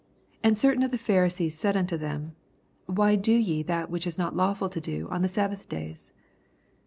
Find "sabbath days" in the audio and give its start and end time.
5.27-6.11